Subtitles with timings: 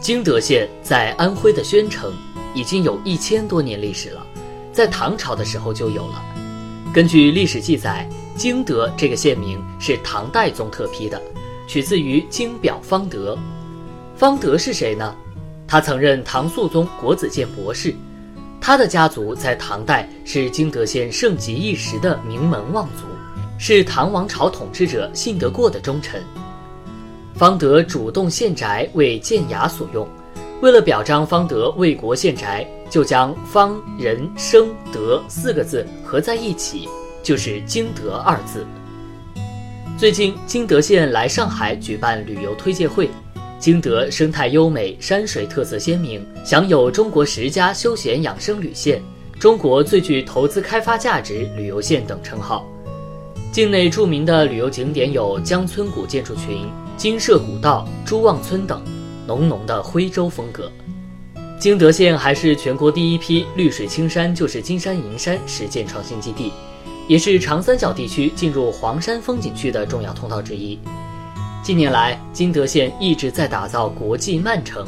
[0.00, 2.12] 旌德县在安徽的宣城，
[2.54, 4.24] 已经有一千多年历史了，
[4.72, 6.22] 在唐朝的时候就有了。
[6.94, 11.20] 根据历史记载，旌德这个县名是唐代宗特批的，
[11.66, 13.36] 取自于京表方德。
[14.16, 15.14] 方德是谁呢？
[15.66, 17.92] 他曾任唐肃宗国子监博士，
[18.60, 23.04] 他的家族在唐代是旌德县盛极一时的名门望族，
[23.58, 26.22] 是唐王朝统治者信得过的忠臣。
[27.38, 30.08] 方德主动献宅为建衙所用，
[30.60, 36.88] 为了表彰方德为国献宅，就将方、仁、生、德四个字合在一起，
[37.22, 38.66] 就是“经德”二字。
[39.96, 43.08] 最近，经德县来上海举办旅游推介会，
[43.60, 49.00] 经德生态优美，山水特色鲜明，享有“中国十佳休闲养生旅县
[49.38, 52.66] ”“中国最具投资开发价值旅游县”等称号。
[53.52, 56.68] 境内著名的旅游景点有江村古建筑群。
[56.98, 58.82] 金舍古道、朱旺村等，
[59.24, 60.68] 浓浓的徽州风格。
[61.60, 66.52] 旌德县还是全国第一批绿水青山就是金山银山实践创新基地，
[67.06, 70.76] 也是长三角地区进入黄山风景区的重要通道之一。
[71.62, 74.84] 近年来，旌德县一直在打造国际慢城，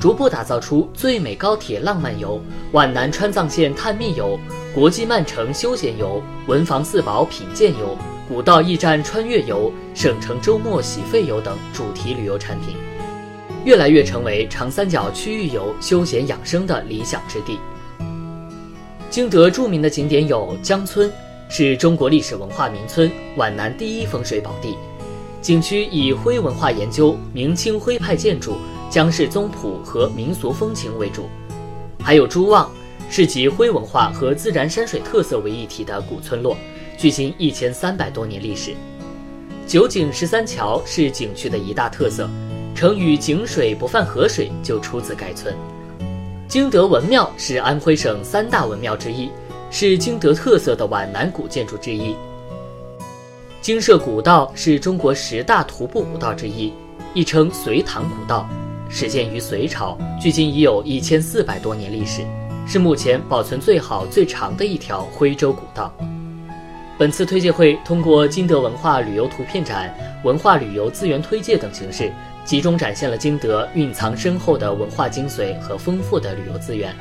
[0.00, 2.40] 逐步打造出最美高铁浪漫游、
[2.72, 4.36] 皖南川藏线探秘游、
[4.74, 7.96] 国际慢城休闲游、文房四宝品鉴游。
[8.32, 12.74] 古道驿站穿越游、省城周末洗肺游等主题旅游产品，
[13.62, 17.58] 越来越成为长三角区域游休闲养生的理想之地。
[19.10, 21.12] 经德著名的景点有江村，
[21.50, 24.78] 是中国历史文化名村，皖南第一风水宝地。
[25.42, 28.56] 景区以徽文化研究、明清徽派建筑、
[28.88, 31.28] 江氏宗谱和民俗风情为主。
[32.02, 32.72] 还有朱旺，
[33.10, 36.56] 是集徽文化和自然山水特色为一体的古村落。
[37.02, 38.76] 距今一千三百多年历史，
[39.66, 42.30] 九井十三桥是景区的一大特色。
[42.76, 45.52] 成语“井水不犯河水”就出自该村。
[46.48, 49.28] 旌德文庙是安徽省三大文庙之一，
[49.68, 52.14] 是旌德特色的皖南古建筑之一。
[53.60, 56.72] 金舍古道是中国十大徒步古道之一，
[57.14, 58.48] 亦称隋唐古道，
[58.88, 62.22] 始建于隋朝，距今已有一千四百多年历史，
[62.64, 65.92] 是目前保存最好、最长的一条徽州古道。
[66.98, 69.92] 本次推介会通过金德文化旅游图片展、
[70.24, 72.12] 文化旅游资源推介等形式，
[72.44, 76.94] 集中展现了金德蕴藏深厚的文化精髓和丰富的旅游资源。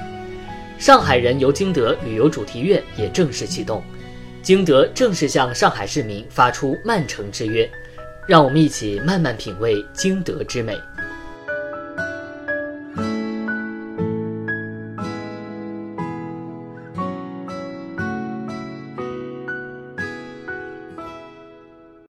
[0.80, 3.84] 上海人游金德旅游主题月也正式启动，
[4.41, 7.69] 金德正式向上海市民发出“慢城之约”，
[8.25, 10.75] 让我们一起慢慢品味金德之美。